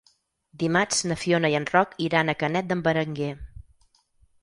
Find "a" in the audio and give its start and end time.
2.35-2.37